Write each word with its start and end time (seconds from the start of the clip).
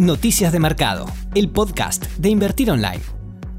Noticias 0.00 0.50
de 0.50 0.60
Mercado, 0.60 1.04
el 1.34 1.50
podcast 1.50 2.06
de 2.16 2.30
Invertir 2.30 2.70
Online. 2.70 3.02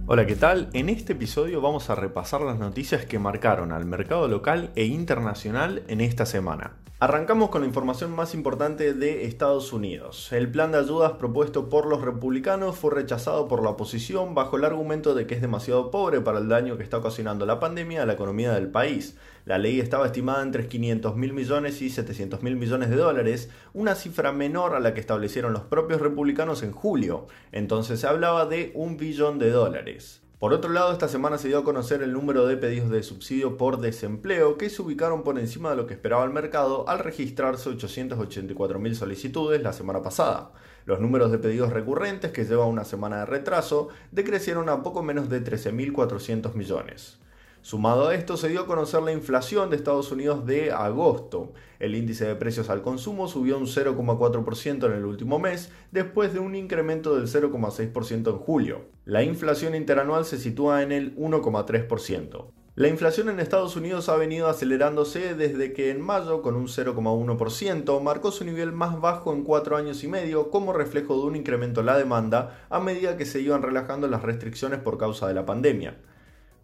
Hola, 0.07 0.25
¿qué 0.25 0.35
tal? 0.35 0.71
En 0.73 0.89
este 0.89 1.13
episodio 1.13 1.61
vamos 1.61 1.91
a 1.91 1.95
repasar 1.95 2.41
las 2.41 2.57
noticias 2.57 3.05
que 3.05 3.19
marcaron 3.19 3.71
al 3.71 3.85
mercado 3.85 4.27
local 4.27 4.71
e 4.75 4.85
internacional 4.85 5.83
en 5.87 6.01
esta 6.01 6.25
semana. 6.25 6.80
Arrancamos 7.03 7.49
con 7.49 7.61
la 7.61 7.67
información 7.67 8.11
más 8.11 8.35
importante 8.35 8.93
de 8.93 9.25
Estados 9.25 9.73
Unidos. 9.73 10.31
El 10.31 10.51
plan 10.51 10.71
de 10.71 10.77
ayudas 10.77 11.13
propuesto 11.13 11.67
por 11.67 11.87
los 11.87 12.01
republicanos 12.03 12.77
fue 12.77 12.93
rechazado 12.93 13.47
por 13.47 13.63
la 13.63 13.71
oposición 13.71 14.35
bajo 14.35 14.57
el 14.57 14.65
argumento 14.65 15.15
de 15.15 15.25
que 15.25 15.33
es 15.33 15.41
demasiado 15.41 15.89
pobre 15.89 16.21
para 16.21 16.37
el 16.37 16.47
daño 16.47 16.77
que 16.77 16.83
está 16.83 16.99
ocasionando 16.99 17.47
la 17.47 17.59
pandemia 17.59 18.03
a 18.03 18.05
la 18.05 18.13
economía 18.13 18.53
del 18.53 18.69
país. 18.69 19.17
La 19.45 19.57
ley 19.57 19.79
estaba 19.79 20.05
estimada 20.05 20.43
entre 20.43 20.67
500 20.67 21.15
mil 21.15 21.33
millones 21.33 21.81
y 21.81 21.89
700 21.89 22.43
mil 22.43 22.55
millones 22.55 22.91
de 22.91 22.97
dólares, 22.97 23.49
una 23.73 23.95
cifra 23.95 24.31
menor 24.31 24.75
a 24.75 24.79
la 24.79 24.93
que 24.93 24.99
establecieron 24.99 25.53
los 25.53 25.63
propios 25.63 26.01
republicanos 26.01 26.61
en 26.61 26.71
julio. 26.71 27.25
Entonces 27.51 27.99
se 27.99 28.05
hablaba 28.05 28.45
de 28.45 28.73
un 28.75 28.97
billón 28.97 29.39
de 29.39 29.49
dólares. 29.49 30.21
Por 30.41 30.53
otro 30.53 30.71
lado, 30.71 30.91
esta 30.91 31.07
semana 31.07 31.37
se 31.37 31.49
dio 31.49 31.59
a 31.59 31.63
conocer 31.63 32.01
el 32.01 32.13
número 32.13 32.47
de 32.47 32.57
pedidos 32.57 32.89
de 32.89 33.03
subsidio 33.03 33.57
por 33.57 33.79
desempleo 33.79 34.57
que 34.57 34.71
se 34.71 34.81
ubicaron 34.81 35.21
por 35.21 35.37
encima 35.37 35.69
de 35.69 35.75
lo 35.75 35.85
que 35.85 35.93
esperaba 35.93 36.23
el 36.23 36.31
mercado 36.31 36.89
al 36.89 36.97
registrarse 36.97 37.69
884.000 37.69 38.95
solicitudes 38.95 39.61
la 39.61 39.71
semana 39.71 40.01
pasada. 40.01 40.51
Los 40.85 40.99
números 40.99 41.31
de 41.31 41.37
pedidos 41.37 41.71
recurrentes, 41.71 42.31
que 42.31 42.45
llevan 42.45 42.69
una 42.69 42.85
semana 42.85 43.19
de 43.19 43.27
retraso, 43.27 43.89
decrecieron 44.09 44.67
a 44.69 44.81
poco 44.81 45.03
menos 45.03 45.29
de 45.29 45.43
13.400 45.43 46.55
millones. 46.55 47.20
Sumado 47.63 48.07
a 48.07 48.15
esto, 48.15 48.37
se 48.37 48.49
dio 48.49 48.61
a 48.61 48.65
conocer 48.65 49.03
la 49.03 49.11
inflación 49.11 49.69
de 49.69 49.75
Estados 49.75 50.11
Unidos 50.11 50.47
de 50.47 50.71
agosto. 50.71 51.53
El 51.77 51.93
índice 51.93 52.25
de 52.25 52.35
precios 52.35 52.71
al 52.71 52.81
consumo 52.81 53.27
subió 53.27 53.55
un 53.57 53.67
0,4% 53.67 54.85
en 54.87 54.93
el 54.93 55.05
último 55.05 55.37
mes, 55.37 55.71
después 55.91 56.33
de 56.33 56.39
un 56.39 56.55
incremento 56.55 57.15
del 57.15 57.27
0,6% 57.27 58.31
en 58.31 58.37
julio. 58.37 58.85
La 59.05 59.21
inflación 59.21 59.75
interanual 59.75 60.25
se 60.25 60.39
sitúa 60.39 60.81
en 60.81 60.91
el 60.91 61.15
1,3%. 61.15 62.47
La 62.73 62.87
inflación 62.87 63.29
en 63.29 63.39
Estados 63.39 63.75
Unidos 63.75 64.09
ha 64.09 64.15
venido 64.15 64.47
acelerándose 64.47 65.35
desde 65.35 65.71
que 65.73 65.91
en 65.91 66.01
mayo, 66.01 66.41
con 66.41 66.55
un 66.55 66.67
0,1%, 66.67 68.01
marcó 68.01 68.31
su 68.31 68.43
nivel 68.43 68.71
más 68.71 68.99
bajo 68.99 69.33
en 69.33 69.43
cuatro 69.43 69.77
años 69.77 70.03
y 70.03 70.07
medio 70.07 70.49
como 70.49 70.73
reflejo 70.73 71.15
de 71.15 71.27
un 71.27 71.35
incremento 71.35 71.81
en 71.81 71.85
la 71.85 71.97
demanda 71.97 72.65
a 72.71 72.79
medida 72.79 73.17
que 73.17 73.25
se 73.25 73.39
iban 73.39 73.61
relajando 73.61 74.07
las 74.07 74.23
restricciones 74.23 74.79
por 74.79 74.97
causa 74.97 75.27
de 75.27 75.35
la 75.35 75.45
pandemia. 75.45 75.97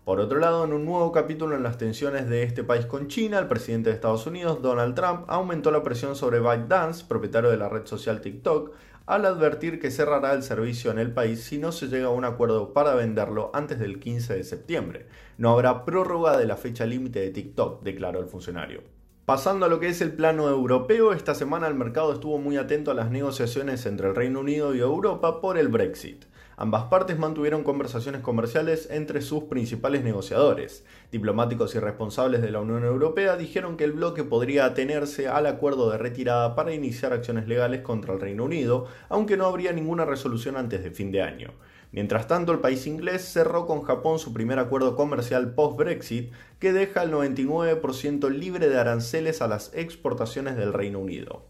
Por 0.08 0.22
otro 0.22 0.40
lado, 0.40 0.64
en 0.64 0.72
un 0.72 0.86
nuevo 0.86 1.12
capítulo 1.12 1.58
en 1.58 1.64
las 1.64 1.78
tensiones 1.78 2.30
de 2.30 2.44
este 2.44 2.64
país 2.64 2.86
con 2.86 3.10
China, 3.10 3.40
el 3.40 3.50
presidente 3.50 3.90
de 3.90 3.96
Estados 3.96 4.26
Unidos, 4.26 4.62
Donald 4.62 4.96
Trump, 4.96 5.26
aumentó 5.28 5.70
la 5.70 5.84
presión 5.84 6.16
sobre 6.16 6.40
ByteDance, 6.40 7.04
propietario 7.04 7.50
de 7.50 7.58
la 7.58 7.68
red 7.68 7.86
social 7.86 8.22
TikTok, 8.22 8.72
al 9.06 9.26
advertir 9.26 9.82
que 9.82 9.92
cerrará 9.92 10.32
el 10.32 10.44
servicio 10.44 10.92
en 10.92 11.00
el 11.00 11.12
país 11.12 11.44
si 11.44 11.58
no 11.58 11.74
se 11.74 11.88
llega 11.88 12.08
a 12.08 12.12
un 12.12 12.24
acuerdo 12.24 12.72
para 12.72 12.96
venderlo 12.96 13.52
antes 13.54 13.80
del 13.80 14.00
15 14.00 14.36
de 14.36 14.46
septiembre. 14.46 15.08
No 15.38 15.50
habrá 15.52 15.84
prórroga 15.84 16.38
de 16.38 16.48
la 16.48 16.56
fecha 16.56 16.86
límite 16.86 17.20
de 17.20 17.32
TikTok, 17.32 17.84
declaró 17.84 18.22
el 18.22 18.28
funcionario. 18.28 18.84
Pasando 19.26 19.66
a 19.66 19.70
lo 19.70 19.82
que 19.82 19.90
es 19.90 20.00
el 20.00 20.14
plano 20.14 20.48
europeo, 20.48 21.12
esta 21.12 21.36
semana 21.36 21.68
el 21.68 21.76
mercado 21.76 22.14
estuvo 22.14 22.38
muy 22.38 22.56
atento 22.56 22.92
a 22.92 22.94
las 22.94 23.12
negociaciones 23.12 23.86
entre 23.86 24.08
el 24.08 24.16
Reino 24.16 24.40
Unido 24.40 24.74
y 24.74 24.80
Europa 24.80 25.42
por 25.42 25.58
el 25.58 25.68
Brexit. 25.68 26.24
Ambas 26.60 26.86
partes 26.86 27.20
mantuvieron 27.20 27.64
conversaciones 27.64 28.22
comerciales 28.22 28.90
entre 28.90 29.22
sus 29.22 29.44
principales 29.44 30.04
negociadores. 30.04 30.84
Diplomáticos 31.12 31.76
y 31.76 31.80
responsables 31.80 32.42
de 32.42 32.50
la 32.50 32.62
Unión 32.62 32.84
Europea 32.84 33.38
dijeron 33.38 33.78
que 33.78 33.84
el 33.84 33.92
bloque 33.92 34.24
podría 34.24 34.66
atenerse 34.66 35.28
al 35.28 35.46
acuerdo 35.46 35.92
de 35.92 36.00
retirada 36.00 36.56
para 36.56 36.74
iniciar 36.74 37.14
acciones 37.14 37.48
legales 37.48 37.82
contra 37.82 38.16
el 38.16 38.20
Reino 38.20 38.46
Unido, 38.46 38.88
aunque 39.08 39.38
no 39.38 39.46
habría 39.46 39.72
ninguna 39.72 40.06
resolución 40.06 40.58
antes 40.58 40.84
de 40.84 40.90
fin 40.90 41.12
de 41.12 41.22
año. 41.22 41.54
Mientras 41.92 42.28
tanto, 42.28 42.54
el 42.54 42.60
país 42.60 42.88
inglés 42.88 43.22
cerró 43.22 43.68
con 43.68 43.84
Japón 43.84 44.18
su 44.18 44.34
primer 44.34 44.58
acuerdo 44.58 44.96
comercial 44.96 45.54
post-Brexit 45.54 46.32
que 46.58 46.74
deja 46.74 47.04
el 47.04 47.12
99% 47.12 48.32
libre 48.32 48.68
de 48.68 48.80
aranceles 48.80 49.44
a 49.44 49.48
las 49.48 49.72
exportaciones 49.76 50.58
del 50.58 50.74
Reino 50.74 50.98
Unido. 50.98 51.46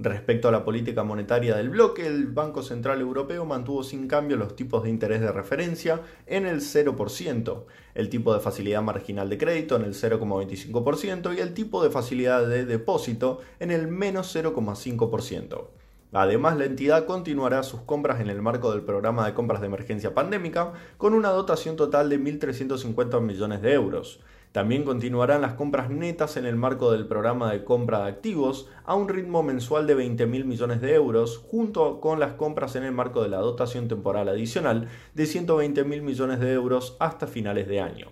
Respecto 0.00 0.46
a 0.46 0.52
la 0.52 0.64
política 0.64 1.02
monetaria 1.02 1.56
del 1.56 1.70
bloque, 1.70 2.06
el 2.06 2.28
Banco 2.28 2.62
Central 2.62 3.00
Europeo 3.00 3.44
mantuvo 3.44 3.82
sin 3.82 4.06
cambio 4.06 4.36
los 4.36 4.54
tipos 4.54 4.84
de 4.84 4.90
interés 4.90 5.20
de 5.20 5.32
referencia 5.32 6.02
en 6.26 6.46
el 6.46 6.60
0%, 6.60 7.64
el 7.96 8.08
tipo 8.08 8.32
de 8.32 8.38
facilidad 8.38 8.80
marginal 8.80 9.28
de 9.28 9.38
crédito 9.38 9.74
en 9.74 9.82
el 9.82 9.94
0,25% 9.94 11.36
y 11.36 11.40
el 11.40 11.52
tipo 11.52 11.82
de 11.82 11.90
facilidad 11.90 12.46
de 12.46 12.64
depósito 12.64 13.40
en 13.58 13.72
el 13.72 13.88
menos 13.88 14.36
0,5%. 14.36 15.66
Además, 16.12 16.56
la 16.56 16.66
entidad 16.66 17.04
continuará 17.04 17.64
sus 17.64 17.80
compras 17.80 18.20
en 18.20 18.30
el 18.30 18.40
marco 18.40 18.70
del 18.70 18.82
programa 18.82 19.26
de 19.26 19.34
compras 19.34 19.60
de 19.60 19.66
emergencia 19.66 20.14
pandémica 20.14 20.74
con 20.96 21.12
una 21.12 21.30
dotación 21.30 21.74
total 21.74 22.08
de 22.08 22.20
1.350 22.20 23.20
millones 23.20 23.62
de 23.62 23.72
euros. 23.72 24.20
También 24.52 24.84
continuarán 24.84 25.42
las 25.42 25.54
compras 25.54 25.90
netas 25.90 26.36
en 26.38 26.46
el 26.46 26.56
marco 26.56 26.90
del 26.90 27.06
programa 27.06 27.52
de 27.52 27.64
compra 27.64 28.00
de 28.00 28.08
activos 28.08 28.68
a 28.84 28.94
un 28.94 29.08
ritmo 29.08 29.42
mensual 29.42 29.86
de 29.86 29.96
20.000 29.96 30.44
millones 30.44 30.80
de 30.80 30.94
euros, 30.94 31.36
junto 31.36 32.00
con 32.00 32.18
las 32.18 32.32
compras 32.32 32.74
en 32.74 32.84
el 32.84 32.92
marco 32.92 33.22
de 33.22 33.28
la 33.28 33.38
dotación 33.38 33.88
temporal 33.88 34.28
adicional 34.28 34.88
de 35.14 35.24
120.000 35.24 36.00
millones 36.00 36.40
de 36.40 36.52
euros 36.52 36.96
hasta 36.98 37.26
finales 37.26 37.68
de 37.68 37.80
año. 37.80 38.08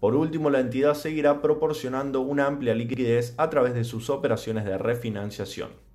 Por 0.00 0.16
último, 0.16 0.50
la 0.50 0.60
entidad 0.60 0.94
seguirá 0.94 1.40
proporcionando 1.40 2.20
una 2.20 2.46
amplia 2.46 2.74
liquidez 2.74 3.34
a 3.38 3.48
través 3.48 3.74
de 3.74 3.84
sus 3.84 4.10
operaciones 4.10 4.64
de 4.64 4.78
refinanciación. 4.78 5.85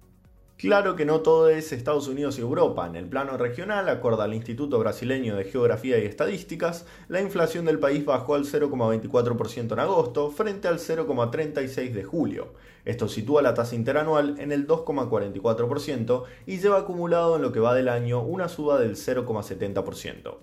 Claro 0.62 0.96
que 0.96 1.06
no 1.06 1.22
todo 1.22 1.50
es 1.50 1.72
Estados 1.72 2.08
Unidos 2.08 2.38
y 2.38 2.42
Europa. 2.42 2.86
En 2.86 2.96
el 2.96 3.08
plano 3.08 3.36
regional, 3.36 3.90
acorde 3.90 4.22
al 4.22 4.36
Instituto 4.36 4.78
Brasileño 4.78 5.36
de 5.36 5.46
Geografía 5.46 5.98
y 5.98 6.06
Estadísticas, 6.06 6.86
la 7.08 7.20
inflación 7.20 7.66
del 7.66 7.80
país 7.80 8.06
bajó 8.06 8.36
al 8.36 8.46
0,24% 8.46 9.74
en 9.74 9.80
agosto 9.80 10.30
frente 10.30 10.68
al 10.68 10.78
0,36% 10.78 11.94
de 11.94 12.04
julio. 12.04 12.54
Esto 12.86 13.08
sitúa 13.08 13.42
la 13.42 13.56
tasa 13.56 13.74
interanual 13.74 14.36
en 14.38 14.52
el 14.52 14.68
2,44% 14.68 16.26
y 16.46 16.60
lleva 16.60 16.78
acumulado 16.78 17.38
en 17.38 17.42
lo 17.42 17.52
que 17.52 17.60
va 17.60 17.74
del 17.74 17.90
año 17.90 18.22
una 18.22 18.48
suba 18.48 18.80
del 18.80 18.98
0,70%. 18.98 20.36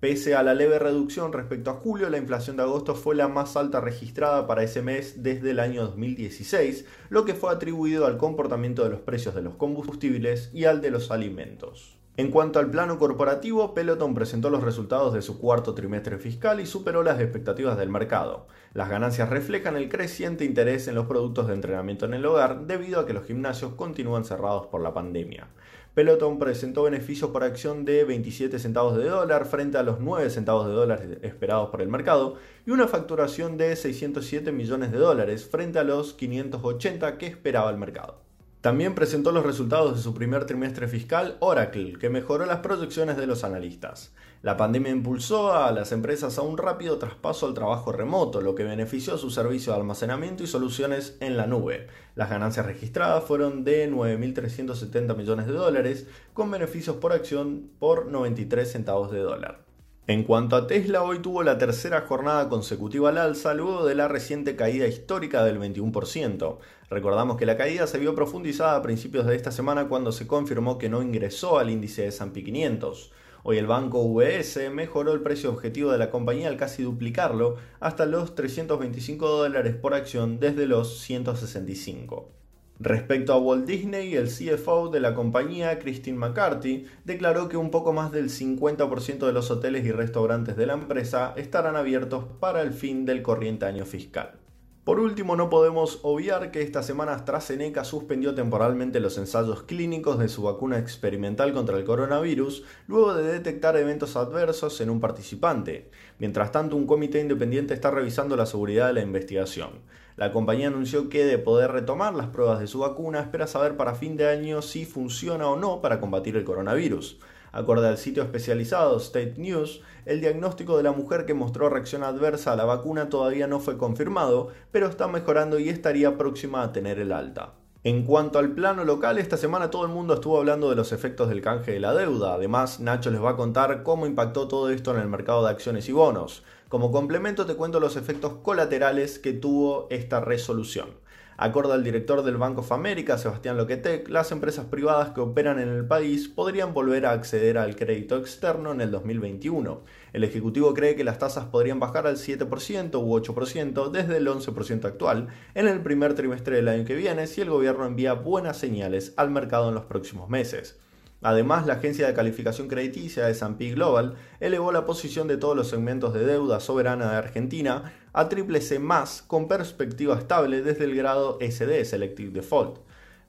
Pese 0.00 0.34
a 0.34 0.42
la 0.42 0.54
leve 0.54 0.78
reducción 0.78 1.30
respecto 1.30 1.70
a 1.70 1.74
julio, 1.74 2.08
la 2.08 2.16
inflación 2.16 2.56
de 2.56 2.62
agosto 2.62 2.94
fue 2.94 3.14
la 3.14 3.28
más 3.28 3.54
alta 3.54 3.82
registrada 3.82 4.46
para 4.46 4.62
ese 4.62 4.80
mes 4.80 5.22
desde 5.22 5.50
el 5.50 5.60
año 5.60 5.82
2016, 5.82 6.86
lo 7.10 7.26
que 7.26 7.34
fue 7.34 7.52
atribuido 7.52 8.06
al 8.06 8.16
comportamiento 8.16 8.82
de 8.82 8.88
los 8.88 9.00
precios 9.00 9.34
de 9.34 9.42
los 9.42 9.56
combustibles 9.56 10.48
y 10.54 10.64
al 10.64 10.80
de 10.80 10.90
los 10.90 11.10
alimentos. 11.10 11.98
En 12.16 12.30
cuanto 12.30 12.58
al 12.58 12.70
plano 12.70 12.98
corporativo, 12.98 13.74
Peloton 13.74 14.14
presentó 14.14 14.48
los 14.48 14.62
resultados 14.62 15.12
de 15.12 15.20
su 15.20 15.38
cuarto 15.38 15.74
trimestre 15.74 16.18
fiscal 16.18 16.60
y 16.60 16.66
superó 16.66 17.02
las 17.02 17.20
expectativas 17.20 17.76
del 17.76 17.90
mercado. 17.90 18.46
Las 18.72 18.88
ganancias 18.88 19.28
reflejan 19.28 19.76
el 19.76 19.90
creciente 19.90 20.46
interés 20.46 20.88
en 20.88 20.94
los 20.94 21.06
productos 21.06 21.46
de 21.46 21.54
entrenamiento 21.54 22.06
en 22.06 22.14
el 22.14 22.24
hogar 22.24 22.66
debido 22.66 23.00
a 23.00 23.06
que 23.06 23.12
los 23.12 23.26
gimnasios 23.26 23.74
continúan 23.74 24.24
cerrados 24.24 24.66
por 24.66 24.80
la 24.80 24.94
pandemia. 24.94 25.48
Peloton 25.94 26.38
presentó 26.38 26.84
beneficios 26.84 27.30
por 27.30 27.42
acción 27.42 27.84
de 27.84 28.04
27 28.04 28.60
centavos 28.60 28.96
de 28.96 29.08
dólar 29.08 29.44
frente 29.46 29.76
a 29.76 29.82
los 29.82 29.98
9 29.98 30.30
centavos 30.30 30.68
de 30.68 30.72
dólar 30.72 31.18
esperados 31.22 31.70
por 31.70 31.82
el 31.82 31.88
mercado 31.88 32.36
y 32.64 32.70
una 32.70 32.86
facturación 32.86 33.56
de 33.56 33.74
607 33.74 34.52
millones 34.52 34.92
de 34.92 34.98
dólares 34.98 35.44
frente 35.44 35.80
a 35.80 35.84
los 35.84 36.14
580 36.14 37.18
que 37.18 37.26
esperaba 37.26 37.70
el 37.70 37.76
mercado. 37.76 38.29
También 38.60 38.94
presentó 38.94 39.32
los 39.32 39.46
resultados 39.46 39.96
de 39.96 40.02
su 40.02 40.12
primer 40.12 40.44
trimestre 40.44 40.86
fiscal 40.86 41.38
Oracle, 41.40 41.94
que 41.98 42.10
mejoró 42.10 42.44
las 42.44 42.58
proyecciones 42.58 43.16
de 43.16 43.26
los 43.26 43.42
analistas. 43.42 44.12
La 44.42 44.58
pandemia 44.58 44.92
impulsó 44.92 45.54
a 45.54 45.72
las 45.72 45.92
empresas 45.92 46.36
a 46.36 46.42
un 46.42 46.58
rápido 46.58 46.98
traspaso 46.98 47.46
al 47.46 47.54
trabajo 47.54 47.90
remoto, 47.90 48.42
lo 48.42 48.54
que 48.54 48.64
benefició 48.64 49.14
a 49.14 49.18
su 49.18 49.30
servicio 49.30 49.72
de 49.72 49.78
almacenamiento 49.78 50.42
y 50.42 50.46
soluciones 50.46 51.16
en 51.20 51.38
la 51.38 51.46
nube. 51.46 51.86
Las 52.16 52.28
ganancias 52.28 52.66
registradas 52.66 53.24
fueron 53.24 53.64
de 53.64 53.90
9.370 53.90 55.16
millones 55.16 55.46
de 55.46 55.54
dólares, 55.54 56.06
con 56.34 56.50
beneficios 56.50 56.96
por 56.96 57.14
acción 57.14 57.70
por 57.78 58.08
93 58.08 58.70
centavos 58.70 59.10
de 59.10 59.20
dólar. 59.20 59.69
En 60.10 60.24
cuanto 60.24 60.56
a 60.56 60.66
Tesla, 60.66 61.04
hoy 61.04 61.20
tuvo 61.20 61.44
la 61.44 61.56
tercera 61.56 62.00
jornada 62.00 62.48
consecutiva 62.48 63.10
al 63.10 63.18
alza 63.18 63.54
luego 63.54 63.86
de 63.86 63.94
la 63.94 64.08
reciente 64.08 64.56
caída 64.56 64.88
histórica 64.88 65.44
del 65.44 65.60
21%. 65.60 66.58
Recordamos 66.90 67.36
que 67.36 67.46
la 67.46 67.56
caída 67.56 67.86
se 67.86 68.00
vio 68.00 68.16
profundizada 68.16 68.74
a 68.74 68.82
principios 68.82 69.24
de 69.24 69.36
esta 69.36 69.52
semana 69.52 69.86
cuando 69.86 70.10
se 70.10 70.26
confirmó 70.26 70.78
que 70.78 70.88
no 70.88 71.00
ingresó 71.00 71.60
al 71.60 71.70
índice 71.70 72.02
de 72.02 72.08
S&P 72.08 72.42
500. 72.42 73.12
Hoy 73.44 73.58
el 73.58 73.68
banco 73.68 74.00
UBS 74.00 74.58
mejoró 74.72 75.12
el 75.12 75.22
precio 75.22 75.48
objetivo 75.48 75.92
de 75.92 75.98
la 75.98 76.10
compañía 76.10 76.48
al 76.48 76.56
casi 76.56 76.82
duplicarlo 76.82 77.58
hasta 77.78 78.04
los 78.04 78.34
325 78.34 79.28
dólares 79.28 79.76
por 79.76 79.94
acción 79.94 80.40
desde 80.40 80.66
los 80.66 80.98
165. 81.02 82.39
Respecto 82.82 83.34
a 83.34 83.38
Walt 83.38 83.66
Disney, 83.66 84.14
el 84.14 84.28
CFO 84.28 84.88
de 84.88 85.00
la 85.00 85.14
compañía, 85.14 85.78
Christine 85.78 86.16
McCarthy, 86.16 86.86
declaró 87.04 87.50
que 87.50 87.58
un 87.58 87.70
poco 87.70 87.92
más 87.92 88.10
del 88.10 88.30
50% 88.30 89.26
de 89.26 89.34
los 89.34 89.50
hoteles 89.50 89.84
y 89.84 89.92
restaurantes 89.92 90.56
de 90.56 90.64
la 90.64 90.72
empresa 90.72 91.34
estarán 91.36 91.76
abiertos 91.76 92.24
para 92.40 92.62
el 92.62 92.72
fin 92.72 93.04
del 93.04 93.20
corriente 93.20 93.66
año 93.66 93.84
fiscal. 93.84 94.38
Por 94.82 94.98
último, 94.98 95.36
no 95.36 95.50
podemos 95.50 96.00
obviar 96.04 96.50
que 96.50 96.62
esta 96.62 96.82
semana 96.82 97.12
AstraZeneca 97.12 97.84
suspendió 97.84 98.34
temporalmente 98.34 98.98
los 98.98 99.18
ensayos 99.18 99.64
clínicos 99.64 100.18
de 100.18 100.30
su 100.30 100.44
vacuna 100.44 100.78
experimental 100.78 101.52
contra 101.52 101.76
el 101.76 101.84
coronavirus 101.84 102.64
luego 102.86 103.12
de 103.12 103.30
detectar 103.30 103.76
eventos 103.76 104.16
adversos 104.16 104.80
en 104.80 104.88
un 104.88 105.00
participante. 105.00 105.90
Mientras 106.18 106.50
tanto, 106.50 106.76
un 106.76 106.86
comité 106.86 107.20
independiente 107.20 107.74
está 107.74 107.90
revisando 107.90 108.36
la 108.36 108.46
seguridad 108.46 108.86
de 108.86 108.94
la 108.94 109.02
investigación. 109.02 109.82
La 110.20 110.34
compañía 110.34 110.66
anunció 110.66 111.08
que 111.08 111.24
de 111.24 111.38
poder 111.38 111.72
retomar 111.72 112.12
las 112.12 112.26
pruebas 112.26 112.60
de 112.60 112.66
su 112.66 112.80
vacuna 112.80 113.20
espera 113.20 113.46
saber 113.46 113.78
para 113.78 113.94
fin 113.94 114.18
de 114.18 114.28
año 114.28 114.60
si 114.60 114.84
funciona 114.84 115.48
o 115.48 115.56
no 115.56 115.80
para 115.80 115.98
combatir 115.98 116.36
el 116.36 116.44
coronavirus. 116.44 117.18
Acorde 117.52 117.88
al 117.88 117.96
sitio 117.96 118.22
especializado 118.22 118.98
State 118.98 119.36
News, 119.38 119.80
el 120.04 120.20
diagnóstico 120.20 120.76
de 120.76 120.82
la 120.82 120.92
mujer 120.92 121.24
que 121.24 121.32
mostró 121.32 121.70
reacción 121.70 122.02
adversa 122.02 122.52
a 122.52 122.56
la 122.56 122.66
vacuna 122.66 123.08
todavía 123.08 123.46
no 123.46 123.60
fue 123.60 123.78
confirmado, 123.78 124.48
pero 124.70 124.88
está 124.88 125.08
mejorando 125.08 125.58
y 125.58 125.70
estaría 125.70 126.18
próxima 126.18 126.64
a 126.64 126.72
tener 126.74 126.98
el 126.98 127.12
alta. 127.12 127.54
En 127.82 128.04
cuanto 128.04 128.38
al 128.38 128.50
plano 128.50 128.84
local, 128.84 129.16
esta 129.16 129.38
semana 129.38 129.70
todo 129.70 129.86
el 129.86 129.90
mundo 129.90 130.12
estuvo 130.12 130.36
hablando 130.36 130.68
de 130.68 130.76
los 130.76 130.92
efectos 130.92 131.30
del 131.30 131.40
canje 131.40 131.72
de 131.72 131.80
la 131.80 131.94
deuda. 131.94 132.34
Además, 132.34 132.78
Nacho 132.78 133.10
les 133.10 133.24
va 133.24 133.30
a 133.30 133.36
contar 133.36 133.82
cómo 133.82 134.04
impactó 134.04 134.48
todo 134.48 134.68
esto 134.68 134.94
en 134.94 135.00
el 135.00 135.08
mercado 135.08 135.42
de 135.42 135.50
acciones 135.50 135.88
y 135.88 135.92
bonos. 135.92 136.44
Como 136.70 136.92
complemento 136.92 137.46
te 137.46 137.56
cuento 137.56 137.80
los 137.80 137.96
efectos 137.96 138.34
colaterales 138.44 139.18
que 139.18 139.32
tuvo 139.32 139.88
esta 139.90 140.20
resolución. 140.20 140.90
Acorde 141.36 141.72
al 141.72 141.82
director 141.82 142.22
del 142.22 142.36
Bank 142.36 142.58
of 142.58 142.70
America, 142.70 143.18
Sebastián 143.18 143.56
Loquetec, 143.56 144.08
las 144.08 144.30
empresas 144.30 144.66
privadas 144.66 145.10
que 145.10 145.20
operan 145.20 145.58
en 145.58 145.68
el 145.68 145.84
país 145.84 146.28
podrían 146.28 146.72
volver 146.72 147.06
a 147.06 147.10
acceder 147.10 147.58
al 147.58 147.74
crédito 147.74 148.16
externo 148.16 148.70
en 148.70 148.80
el 148.80 148.92
2021. 148.92 149.80
El 150.12 150.22
Ejecutivo 150.22 150.72
cree 150.72 150.94
que 150.94 151.02
las 151.02 151.18
tasas 151.18 151.46
podrían 151.46 151.80
bajar 151.80 152.06
al 152.06 152.18
7% 152.18 152.94
u 153.02 153.18
8% 153.18 153.90
desde 153.90 154.18
el 154.18 154.28
11% 154.28 154.84
actual 154.84 155.26
en 155.56 155.66
el 155.66 155.80
primer 155.80 156.14
trimestre 156.14 156.54
del 156.54 156.68
año 156.68 156.84
que 156.84 156.94
viene 156.94 157.26
si 157.26 157.40
el 157.40 157.50
gobierno 157.50 157.84
envía 157.84 158.12
buenas 158.12 158.58
señales 158.58 159.12
al 159.16 159.32
mercado 159.32 159.70
en 159.70 159.74
los 159.74 159.86
próximos 159.86 160.28
meses. 160.28 160.78
Además, 161.22 161.66
la 161.66 161.74
agencia 161.74 162.06
de 162.06 162.14
calificación 162.14 162.68
crediticia 162.68 163.28
S&P 163.28 163.72
Global 163.72 164.14
elevó 164.40 164.72
la 164.72 164.86
posición 164.86 165.28
de 165.28 165.36
todos 165.36 165.54
los 165.54 165.68
segmentos 165.68 166.14
de 166.14 166.24
deuda 166.24 166.60
soberana 166.60 167.10
de 167.10 167.18
Argentina 167.18 167.92
a 168.12 168.28
triple 168.28 168.60
C+, 168.60 168.80
con 169.26 169.46
perspectiva 169.46 170.18
estable 170.18 170.62
desde 170.62 170.84
el 170.84 170.96
grado 170.96 171.38
SD, 171.40 171.84
Selective 171.84 172.30
Default. 172.30 172.78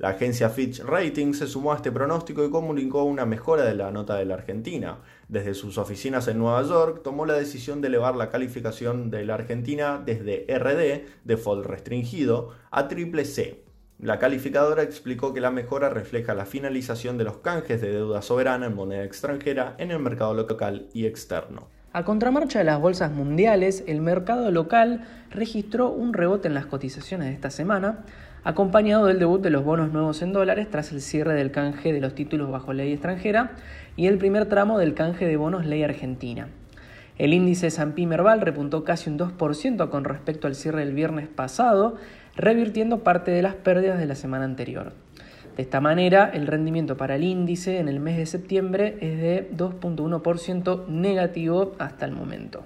La 0.02 0.10
agencia 0.10 0.50
Fitch 0.50 0.80
Ratings 0.80 1.38
se 1.38 1.48
sumó 1.48 1.74
a 1.74 1.76
este 1.76 1.92
pronóstico 1.92 2.44
y 2.44 2.50
comunicó 2.50 3.04
una 3.04 3.28
mejora 3.28 3.66
de 3.66 3.76
la 3.76 3.92
nota 3.92 4.16
de 4.16 4.26
la 4.26 4.34
Argentina. 4.34 4.98
Desde 5.28 5.54
sus 5.54 5.78
oficinas 5.78 6.28
en 6.28 6.40
Nueva 6.40 6.64
York, 6.64 7.02
tomó 7.04 7.28
la 7.28 7.36
decisión 7.36 7.82
de 7.82 7.90
elevar 7.90 8.16
la 8.16 8.30
calificación 8.30 9.12
de 9.12 9.26
la 9.26 9.36
Argentina 9.36 10.02
desde 10.04 10.48
RD, 10.58 11.06
Default 11.24 11.68
Restringido, 11.68 12.50
a 12.72 12.88
triple 12.88 13.26
C, 13.26 13.64
la 14.01 14.18
calificadora 14.18 14.81
explicó 14.81 15.31
que 15.31 15.42
la 15.42 15.51
mejora 15.51 15.89
refleja 15.89 16.33
la 16.33 16.45
finalización 16.45 17.19
de 17.19 17.24
los 17.24 17.38
canjes 17.38 17.81
de 17.81 17.92
deuda 17.92 18.24
soberana 18.24 18.65
en 18.65 18.75
moneda 18.75 19.03
extranjera 19.03 19.75
en 19.77 19.92
el 19.92 20.00
mercado 20.00 20.33
local 20.33 20.88
y 20.92 21.06
externo. 21.06 21.68
A 21.94 22.03
contramarcha 22.03 22.59
de 22.59 22.65
las 22.65 22.80
bolsas 22.80 23.12
mundiales, 23.12 23.83
el 23.86 24.01
mercado 24.01 24.50
local 24.50 25.06
registró 25.30 25.89
un 25.89 26.13
rebote 26.13 26.48
en 26.48 26.56
las 26.56 26.65
cotizaciones 26.65 27.27
de 27.27 27.33
esta 27.33 27.51
semana, 27.51 28.00
acompañado 28.44 29.06
del 29.06 29.19
debut 29.19 29.42
de 29.42 29.51
los 29.51 29.63
bonos 29.63 29.92
nuevos 29.92 30.24
en 30.24 30.33
dólares 30.33 30.68
tras 30.71 30.92
el 30.92 31.01
cierre 31.01 31.36
del 31.36 31.51
canje 31.51 31.94
de 31.94 32.01
los 32.01 32.15
títulos 32.15 32.50
bajo 32.50 32.74
ley 32.74 32.94
extranjera 32.94 33.51
y 33.95 34.07
el 34.07 34.18
primer 34.18 34.47
tramo 34.47 34.80
del 34.80 34.95
canje 34.95 35.27
de 35.27 35.38
bonos 35.38 35.68
ley 35.68 35.83
argentina. 35.83 36.47
El 37.19 37.36
índice 37.36 37.68
S&P 37.68 38.07
Merval 38.07 38.42
repuntó 38.42 38.83
casi 38.83 39.12
un 39.12 39.19
2% 39.19 39.89
con 39.89 40.06
respecto 40.06 40.47
al 40.47 40.56
cierre 40.56 40.80
del 40.80 40.95
viernes 40.95 41.27
pasado, 41.27 41.97
revirtiendo 42.36 43.04
parte 43.04 43.31
de 43.31 43.42
las 43.42 43.56
pérdidas 43.56 44.00
de 44.00 44.06
la 44.06 44.16
semana 44.16 44.45
anterior. 44.45 44.94
De 45.56 45.63
esta 45.63 45.81
manera, 45.81 46.31
el 46.33 46.48
rendimiento 46.48 46.95
para 46.95 47.16
el 47.16 47.24
índice 47.24 47.80
en 47.80 47.89
el 47.89 48.00
mes 48.00 48.18
de 48.18 48.25
septiembre 48.25 48.98
es 49.01 49.19
de 49.19 49.50
2.1% 49.56 50.88
negativo 50.88 51.75
hasta 51.78 52.06
el 52.06 52.13
momento. 52.13 52.66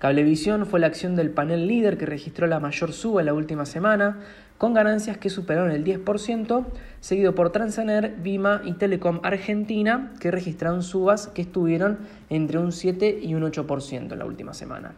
Cablevisión 0.00 0.66
fue 0.66 0.80
la 0.80 0.88
acción 0.88 1.14
del 1.14 1.30
panel 1.30 1.68
líder 1.68 1.96
que 1.96 2.06
registró 2.06 2.48
la 2.48 2.58
mayor 2.58 2.92
suba 2.92 3.20
en 3.20 3.26
la 3.26 3.34
última 3.34 3.64
semana, 3.66 4.18
con 4.58 4.74
ganancias 4.74 5.16
que 5.16 5.30
superaron 5.30 5.70
el 5.70 5.84
10%, 5.84 6.64
seguido 6.98 7.36
por 7.36 7.50
Transaner, 7.50 8.16
Vima 8.20 8.62
y 8.64 8.72
Telecom 8.72 9.20
Argentina, 9.22 10.12
que 10.18 10.32
registraron 10.32 10.82
subas 10.82 11.28
que 11.28 11.42
estuvieron 11.42 11.98
entre 12.30 12.58
un 12.58 12.72
7 12.72 13.20
y 13.22 13.34
un 13.34 13.42
8% 13.44 14.12
en 14.12 14.18
la 14.18 14.24
última 14.24 14.54
semana. 14.54 14.92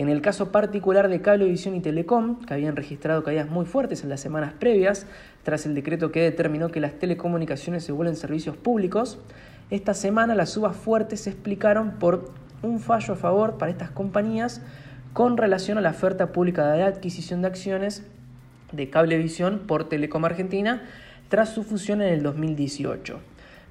En 0.00 0.08
el 0.08 0.22
caso 0.22 0.50
particular 0.50 1.10
de 1.10 1.20
Cablevisión 1.20 1.74
y 1.74 1.80
Telecom, 1.80 2.40
que 2.46 2.54
habían 2.54 2.74
registrado 2.74 3.22
caídas 3.22 3.50
muy 3.50 3.66
fuertes 3.66 4.02
en 4.02 4.08
las 4.08 4.18
semanas 4.18 4.54
previas, 4.58 5.04
tras 5.42 5.66
el 5.66 5.74
decreto 5.74 6.10
que 6.10 6.22
determinó 6.22 6.70
que 6.70 6.80
las 6.80 6.94
telecomunicaciones 6.94 7.84
se 7.84 7.92
vuelven 7.92 8.16
servicios 8.16 8.56
públicos, 8.56 9.18
esta 9.68 9.92
semana 9.92 10.34
las 10.34 10.48
subas 10.48 10.74
fuertes 10.74 11.20
se 11.20 11.28
explicaron 11.28 11.98
por 11.98 12.32
un 12.62 12.80
fallo 12.80 13.12
a 13.12 13.16
favor 13.18 13.58
para 13.58 13.70
estas 13.70 13.90
compañías 13.90 14.62
con 15.12 15.36
relación 15.36 15.76
a 15.76 15.82
la 15.82 15.90
oferta 15.90 16.32
pública 16.32 16.72
de 16.72 16.82
adquisición 16.82 17.42
de 17.42 17.48
acciones 17.48 18.02
de 18.72 18.88
Cablevisión 18.88 19.64
por 19.66 19.90
Telecom 19.90 20.24
Argentina 20.24 20.82
tras 21.28 21.52
su 21.52 21.62
fusión 21.62 22.00
en 22.00 22.14
el 22.14 22.22
2018. 22.22 23.20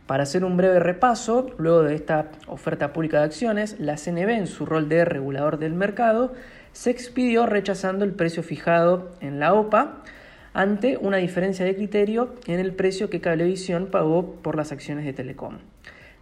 Para 0.09 0.23
hacer 0.23 0.43
un 0.43 0.57
breve 0.57 0.79
repaso, 0.79 1.51
luego 1.59 1.83
de 1.83 1.93
esta 1.93 2.31
oferta 2.47 2.93
pública 2.93 3.19
de 3.19 3.25
acciones, 3.25 3.79
la 3.79 3.95
CNB, 3.95 4.29
en 4.29 4.47
su 4.47 4.65
rol 4.65 4.89
de 4.89 5.05
regulador 5.05 5.59
del 5.59 5.75
mercado, 5.75 6.33
se 6.73 6.89
expidió 6.89 7.45
rechazando 7.45 8.05
el 8.05 8.13
precio 8.13 8.41
fijado 8.41 9.11
en 9.21 9.39
la 9.39 9.53
OPA 9.53 10.01
ante 10.51 10.97
una 10.97 11.17
diferencia 11.17 11.63
de 11.63 11.75
criterio 11.75 12.33
en 12.47 12.59
el 12.59 12.73
precio 12.73 13.11
que 13.11 13.21
Cablevisión 13.21 13.85
pagó 13.91 14.33
por 14.41 14.55
las 14.55 14.71
acciones 14.71 15.05
de 15.05 15.13
Telecom. 15.13 15.59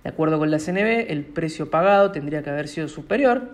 De 0.04 0.10
acuerdo 0.10 0.38
con 0.38 0.51
la 0.51 0.60
CNB, 0.60 1.10
el 1.10 1.24
precio 1.24 1.69
pagado 1.69 2.12
tendría 2.12 2.44
que 2.44 2.50
haber 2.50 2.68
sido 2.68 2.89
superior 2.89 3.51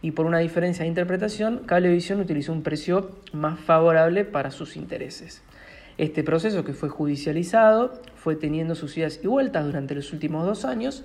y 0.00 0.12
por 0.12 0.26
una 0.26 0.38
diferencia 0.38 0.84
de 0.84 0.90
interpretación, 0.90 1.64
Cablevisión 1.66 2.20
utilizó 2.20 2.52
un 2.52 2.62
precio 2.62 3.18
más 3.32 3.58
favorable 3.58 4.24
para 4.24 4.52
sus 4.52 4.76
intereses. 4.76 5.42
Este 5.98 6.22
proceso, 6.22 6.62
que 6.62 6.74
fue 6.74 6.90
judicializado, 6.90 7.94
fue 8.16 8.36
teniendo 8.36 8.74
sus 8.74 8.96
idas 8.98 9.18
y 9.22 9.28
vueltas 9.28 9.64
durante 9.64 9.94
los 9.94 10.12
últimos 10.12 10.44
dos 10.44 10.66
años 10.66 11.04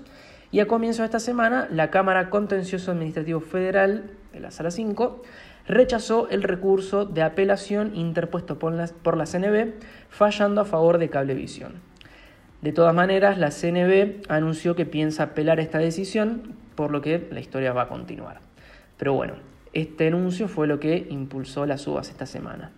y 0.50 0.60
a 0.60 0.66
comienzo 0.66 1.00
de 1.00 1.06
esta 1.06 1.18
semana 1.18 1.66
la 1.70 1.90
Cámara 1.90 2.28
Contencioso 2.28 2.90
Administrativo 2.90 3.40
Federal 3.40 4.10
de 4.34 4.40
la 4.40 4.50
Sala 4.50 4.70
5 4.70 5.22
rechazó 5.66 6.28
el 6.28 6.42
recurso 6.42 7.06
de 7.06 7.22
apelación 7.22 7.96
interpuesto 7.96 8.58
por 8.58 8.74
la, 8.74 8.86
CNB, 9.26 9.72
fallando 10.10 10.60
a 10.60 10.66
favor 10.66 10.98
de 10.98 11.08
Cablevisión. 11.08 11.80
De 12.60 12.72
todas 12.72 12.94
maneras, 12.94 13.38
la 13.38 13.50
CNB 13.50 14.26
anunció 14.28 14.76
que 14.76 14.84
piensa 14.84 15.22
apelar 15.22 15.58
esta 15.58 15.78
decisión, 15.78 16.54
por 16.74 16.90
lo 16.90 17.00
que 17.00 17.28
la 17.30 17.40
historia 17.40 17.72
va 17.72 17.82
a 17.82 17.88
continuar. 17.88 18.40
Pero 18.98 19.14
bueno, 19.14 19.34
este 19.72 20.08
anuncio 20.08 20.48
fue 20.48 20.66
lo 20.66 20.78
que 20.78 21.06
impulsó 21.08 21.64
las 21.64 21.80
subas 21.80 22.10
esta 22.10 22.26
semana 22.26 22.72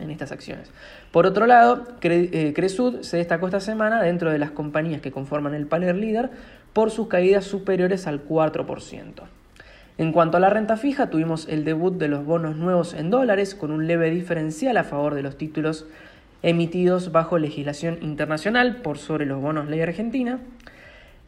en 0.00 0.10
estas 0.10 0.32
acciones. 0.32 0.70
Por 1.12 1.26
otro 1.26 1.46
lado, 1.46 1.86
eh, 2.02 2.52
Cresud 2.54 3.02
se 3.02 3.18
destacó 3.18 3.46
esta 3.46 3.60
semana 3.60 4.02
dentro 4.02 4.30
de 4.30 4.38
las 4.38 4.50
compañías 4.50 5.00
que 5.00 5.12
conforman 5.12 5.54
el 5.54 5.66
panel 5.66 6.00
líder 6.00 6.30
por 6.72 6.90
sus 6.90 7.08
caídas 7.08 7.44
superiores 7.44 8.06
al 8.06 8.24
4%. 8.24 9.22
En 9.98 10.12
cuanto 10.12 10.38
a 10.38 10.40
la 10.40 10.48
renta 10.48 10.76
fija, 10.76 11.10
tuvimos 11.10 11.46
el 11.48 11.64
debut 11.64 11.94
de 11.98 12.08
los 12.08 12.24
bonos 12.24 12.56
nuevos 12.56 12.94
en 12.94 13.10
dólares 13.10 13.54
con 13.54 13.70
un 13.70 13.86
leve 13.86 14.10
diferencial 14.10 14.76
a 14.78 14.84
favor 14.84 15.14
de 15.14 15.22
los 15.22 15.36
títulos 15.36 15.86
emitidos 16.42 17.12
bajo 17.12 17.38
legislación 17.38 17.98
internacional 18.00 18.76
por 18.76 18.96
sobre 18.96 19.26
los 19.26 19.42
bonos 19.42 19.68
ley 19.68 19.82
argentina. 19.82 20.38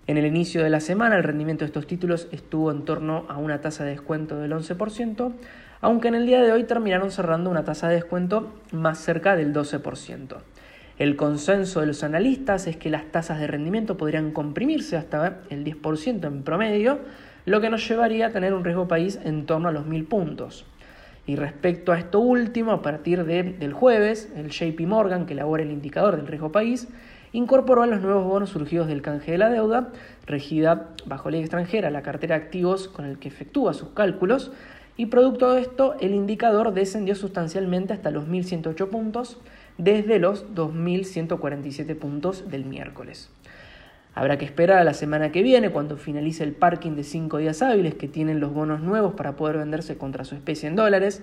En 0.07 0.17
el 0.17 0.27
inicio 0.27 0.65
de 0.65 0.71
la 0.71 0.81
semana 0.81 1.17
el 1.17 1.23
rendimiento 1.23 1.65
de 1.65 1.67
estos 1.67 1.87
títulos 1.87 2.29
estuvo 2.33 2.71
en 2.71 2.85
torno 2.85 3.27
a 3.29 3.37
una 3.37 3.61
tasa 3.61 3.85
de 3.85 3.91
descuento 3.91 4.39
del 4.41 4.53
11%, 4.53 5.33
aunque 5.83 6.09
en 6.09 6.15
el 6.15 6.27
día 6.27 6.41
de 6.41 6.53
hoy 6.53 6.65
terminaron 6.65 7.11
cerrando 7.11 7.51
una 7.51 7.65
tasa 7.65 7.89
de 7.89 7.97
descuento 7.97 8.55
más 8.71 8.99
cerca 8.99 9.37
del 9.37 9.53
12%. 9.53 10.37
El 10.99 11.17
consenso 11.17 11.81
de 11.81 11.87
los 11.87 12.05
analistas 12.05 12.69
es 12.69 12.77
que 12.77 12.89
las 12.89 13.07
tasas 13.07 13.41
de 13.41 13.49
rendimiento 13.49 13.97
podrían 13.97 14.31
comprimirse 14.31 14.97
hasta 14.97 15.41
el 15.51 15.65
10% 15.65 16.25
en 16.25 16.45
promedio, 16.45 17.01
lo 17.45 17.61
que 17.61 17.69
nos 17.69 17.87
llevaría 17.87 18.27
a 18.27 18.31
tener 18.31 18.55
un 18.55 18.63
riesgo 18.65 18.87
país 18.87 19.19
en 19.25 19.45
torno 19.45 19.69
a 19.69 19.73
los 19.73 19.85
1.000 19.85 20.07
puntos. 20.07 20.65
Y 21.27 21.35
respecto 21.35 21.91
a 21.91 21.99
esto 21.99 22.21
último, 22.21 22.71
a 22.71 22.83
partir 22.83 23.25
del 23.25 23.73
jueves, 23.73 24.33
el 24.37 24.51
JP 24.51 24.81
Morgan, 24.87 25.27
que 25.27 25.33
elabora 25.33 25.65
el 25.65 25.73
indicador 25.73 26.17
del 26.17 26.29
riesgo 26.29 26.53
país, 26.53 26.89
incorporó 27.33 27.83
a 27.83 27.87
los 27.87 28.01
nuevos 28.01 28.25
bonos 28.25 28.51
surgidos 28.51 28.87
del 28.87 29.03
canje 29.03 29.33
de 29.33 29.39
la 29.39 29.49
deuda, 29.49 29.89
regida 30.27 30.91
bajo 31.07 31.31
ley 31.31 31.41
extranjera, 31.41 31.91
la 31.91 32.03
cartera 32.03 32.37
de 32.37 32.45
activos 32.45 32.89
con 32.89 33.05
el 33.05 33.19
que 33.19 33.29
efectúa 33.29 33.73
sus 33.73 33.89
cálculos, 33.91 34.53
y 34.97 35.07
producto 35.07 35.55
de 35.55 35.63
esto 35.63 35.97
el 36.01 36.15
indicador 36.15 36.75
descendió 36.75 37.15
sustancialmente 37.15 37.93
hasta 37.93 38.11
los 38.11 38.27
1.108 38.27 38.89
puntos 38.89 39.39
desde 39.79 40.19
los 40.19 40.47
2.147 40.55 41.97
puntos 41.97 42.51
del 42.51 42.65
miércoles. 42.65 43.31
Habrá 44.15 44.37
que 44.37 44.45
esperar 44.45 44.79
a 44.79 44.85
la 44.85 44.93
semana 44.93 45.33
que 45.33 45.43
viene 45.43 45.71
cuando 45.71 45.97
finalice 45.97 46.45
el 46.45 46.53
parking 46.53 46.93
de 46.93 47.05
5 47.05 47.39
días 47.39 47.63
hábiles 47.63 47.95
que 47.95 48.09
tienen 48.09 48.41
los 48.41 48.53
bonos 48.53 48.81
nuevos 48.81 49.15
para 49.15 49.37
poder 49.37 49.57
venderse 49.57 49.97
contra 49.97 50.25
su 50.25 50.35
especie 50.35 50.69
en 50.69 50.77
dólares. 50.77 51.23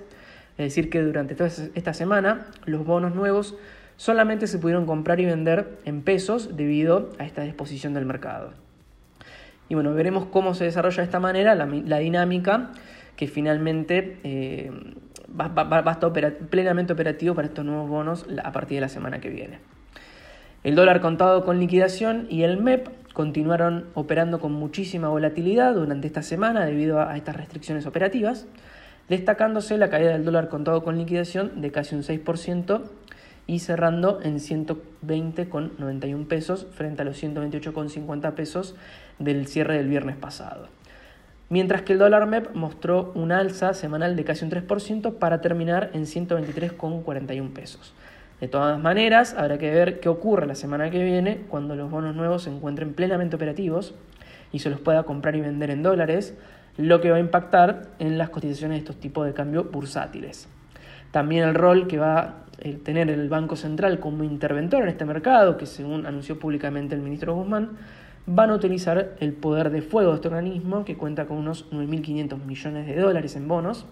Es 0.57 0.65
decir, 0.65 0.89
que 0.89 1.01
durante 1.01 1.35
toda 1.35 1.49
esta 1.75 1.93
semana 1.93 2.47
los 2.65 2.83
bonos 2.85 3.13
nuevos 3.13 3.55
solamente 3.95 4.47
se 4.47 4.57
pudieron 4.57 4.85
comprar 4.85 5.19
y 5.19 5.25
vender 5.25 5.77
en 5.85 6.01
pesos 6.01 6.55
debido 6.57 7.11
a 7.19 7.25
esta 7.25 7.43
disposición 7.43 7.93
del 7.93 8.05
mercado. 8.05 8.53
Y 9.67 9.75
bueno, 9.75 9.93
veremos 9.93 10.25
cómo 10.25 10.55
se 10.55 10.63
desarrolla 10.63 10.97
de 10.97 11.03
esta 11.03 11.19
manera 11.19 11.53
la, 11.53 11.99
dinámica 11.99 12.71
que 13.19 13.27
finalmente 13.27 14.17
eh, 14.23 14.71
va, 15.37 15.51
a 15.53 15.91
estar 15.91 16.13
plenamente 16.49 16.93
operativo 16.93 17.35
para 17.35 17.49
estos 17.49 17.65
nuevos 17.65 17.89
bonos 17.89 18.25
a 18.41 18.53
partir 18.53 18.75
de 18.75 18.81
la 18.81 18.87
semana 18.87 19.19
que 19.19 19.27
viene. 19.27 19.59
El 20.63 20.75
dólar 20.75 21.01
contado 21.01 21.43
con 21.43 21.59
liquidación 21.59 22.27
y 22.29 22.43
el 22.43 22.61
MEP 22.61 22.87
continuaron 23.11 23.87
operando 23.93 24.39
con 24.39 24.53
muchísima 24.53 25.09
volatilidad 25.09 25.73
durante 25.75 26.07
esta 26.07 26.21
semana 26.21 26.63
debido 26.63 27.01
a 27.01 27.17
estas 27.17 27.35
restricciones 27.35 27.85
operativas, 27.85 28.47
destacándose 29.09 29.77
la 29.77 29.89
caída 29.89 30.13
del 30.13 30.23
dólar 30.23 30.47
contado 30.47 30.81
con 30.81 30.97
liquidación 30.97 31.59
de 31.59 31.73
casi 31.73 31.95
un 31.95 32.03
6% 32.03 32.83
y 33.47 33.59
cerrando 33.59 34.21
en 34.23 34.37
120,91 34.37 36.25
pesos 36.25 36.67
frente 36.71 37.01
a 37.01 37.05
los 37.05 37.21
128,50 37.21 38.33
pesos 38.33 38.77
del 39.17 39.45
cierre 39.47 39.75
del 39.75 39.89
viernes 39.89 40.15
pasado. 40.15 40.69
Mientras 41.49 41.81
que 41.81 41.93
el 41.93 41.99
dólar 41.99 42.27
MEP 42.27 42.53
mostró 42.53 43.11
una 43.15 43.39
alza 43.39 43.73
semanal 43.73 44.15
de 44.15 44.23
casi 44.23 44.45
un 44.45 44.51
3% 44.51 45.15
para 45.15 45.41
terminar 45.41 45.89
en 45.93 46.03
123,41 46.03 47.53
pesos. 47.53 47.93
De 48.39 48.47
todas 48.47 48.79
maneras, 48.79 49.33
habrá 49.37 49.57
que 49.57 49.71
ver 49.71 49.99
qué 49.99 50.09
ocurre 50.09 50.45
la 50.45 50.55
semana 50.55 50.91
que 50.91 51.03
viene 51.03 51.41
cuando 51.49 51.75
los 51.75 51.89
bonos 51.89 52.15
nuevos 52.15 52.43
se 52.43 52.51
encuentren 52.51 52.93
plenamente 52.93 53.35
operativos 53.35 53.95
y 54.51 54.59
se 54.59 54.69
los 54.69 54.79
pueda 54.79 55.03
comprar 55.03 55.35
y 55.35 55.41
vender 55.41 55.71
en 55.71 55.83
dólares, 55.83 56.35
lo 56.77 57.01
que 57.01 57.11
va 57.11 57.17
a 57.17 57.19
impactar 57.19 57.87
en 57.99 58.17
las 58.17 58.29
cotizaciones 58.29 58.77
de 58.77 58.79
estos 58.79 58.99
tipos 58.99 59.25
de 59.25 59.33
cambio 59.33 59.65
bursátiles. 59.65 60.47
También 61.11 61.43
el 61.43 61.55
rol 61.55 61.87
que 61.87 61.97
va 61.97 62.19
a 62.19 62.35
tener 62.83 63.09
el 63.09 63.27
Banco 63.27 63.55
Central 63.55 63.99
como 63.99 64.23
interventor 64.23 64.83
en 64.83 64.89
este 64.89 65.03
mercado, 65.03 65.57
que 65.57 65.65
según 65.65 66.05
anunció 66.05 66.39
públicamente 66.39 66.95
el 66.95 67.01
ministro 67.01 67.33
Guzmán, 67.33 67.71
van 68.31 68.51
a 68.51 68.55
utilizar 68.55 69.15
el 69.19 69.33
poder 69.33 69.71
de 69.71 69.81
fuego 69.81 70.11
de 70.11 70.17
este 70.17 70.27
organismo, 70.27 70.85
que 70.85 70.95
cuenta 70.95 71.25
con 71.25 71.37
unos 71.37 71.69
9.500 71.71 72.45
millones 72.45 72.85
de 72.85 72.95
dólares 72.95 73.35
en 73.35 73.47
bonos, 73.47 73.87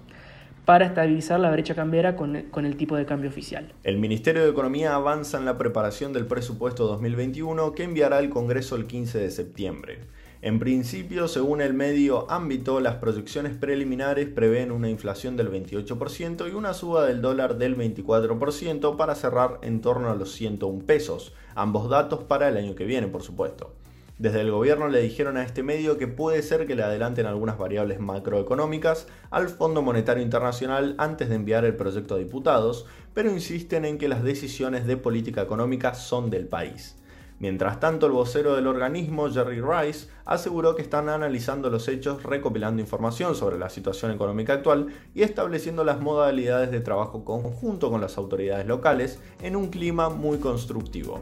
para 0.63 0.85
estabilizar 0.85 1.39
la 1.39 1.49
brecha 1.49 1.73
cambiaria 1.73 2.15
con 2.15 2.35
el, 2.35 2.77
tipo 2.77 2.95
de 2.97 3.05
cambio 3.05 3.29
oficial. 3.29 3.73
El 3.83 3.97
Ministerio 3.97 4.43
de 4.43 4.49
Economía 4.49 4.95
avanza 4.95 5.37
en 5.39 5.45
la 5.45 5.57
preparación 5.57 6.13
del 6.13 6.27
presupuesto 6.27 6.85
2021 6.87 7.71
que 7.71 7.83
enviará 7.83 8.17
al 8.17 8.29
Congreso 8.29 8.75
el 8.75 8.85
15 8.85 9.17
de 9.17 9.31
septiembre. 9.31 9.99
En 10.41 10.59
principio, 10.59 11.27
según 11.27 11.61
el 11.61 11.73
medio 11.73 12.29
ámbito, 12.29 12.79
las 12.79 12.95
proyecciones 12.95 13.55
preliminares 13.55 14.27
prevén 14.27 14.71
una 14.71 14.89
inflación 14.89 15.35
del 15.35 15.49
28% 15.49 16.47
y 16.47 16.53
una 16.53 16.73
suba 16.73 17.05
del 17.05 17.21
dólar 17.21 17.57
del 17.57 17.75
24% 17.75 18.97
para 18.97 19.15
cerrar 19.15 19.57
en 19.63 19.81
torno 19.81 20.11
a 20.11 20.15
los 20.15 20.33
101 20.33 20.85
pesos, 20.85 21.33
ambos 21.55 21.89
datos 21.89 22.25
para 22.25 22.49
el 22.49 22.57
año 22.57 22.75
que 22.75 22.85
viene, 22.85 23.07
por 23.07 23.23
supuesto. 23.23 23.76
Desde 24.19 24.41
el 24.41 24.49
gobierno 24.49 24.87
le 24.87 24.99
dijeron 25.01 25.37
a 25.37 25.43
este 25.43 25.61
medio 25.61 25.99
que 25.99 26.07
puede 26.07 26.41
ser 26.41 26.65
que 26.65 26.73
le 26.73 26.81
adelanten 26.81 27.27
algunas 27.27 27.59
variables 27.59 27.99
macroeconómicas 27.99 29.05
al 29.29 29.47
Fondo 29.47 29.83
Monetario 29.83 30.23
Internacional 30.23 30.95
antes 30.97 31.29
de 31.29 31.35
enviar 31.35 31.65
el 31.65 31.75
proyecto 31.75 32.15
a 32.15 32.17
diputados, 32.17 32.87
pero 33.13 33.29
insisten 33.29 33.85
en 33.85 33.99
que 33.99 34.07
las 34.07 34.23
decisiones 34.23 34.87
de 34.87 34.97
política 34.97 35.43
económica 35.43 35.93
son 35.93 36.31
del 36.31 36.47
país. 36.47 36.97
Mientras 37.37 37.79
tanto, 37.79 38.07
el 38.07 38.13
vocero 38.13 38.55
del 38.55 38.65
organismo, 38.65 39.29
Jerry 39.29 39.61
Rice, 39.61 40.07
aseguró 40.25 40.75
que 40.75 40.81
están 40.81 41.09
analizando 41.09 41.69
los 41.69 41.87
hechos, 41.87 42.23
recopilando 42.23 42.81
información 42.81 43.35
sobre 43.35 43.59
la 43.59 43.69
situación 43.69 44.09
económica 44.09 44.53
actual 44.53 44.87
y 45.13 45.21
estableciendo 45.21 45.83
las 45.83 46.01
modalidades 46.01 46.71
de 46.71 46.79
trabajo 46.79 47.23
conjunto 47.23 47.91
con 47.91 48.01
las 48.01 48.17
autoridades 48.17 48.65
locales 48.65 49.19
en 49.43 49.55
un 49.55 49.67
clima 49.67 50.09
muy 50.09 50.39
constructivo. 50.39 51.21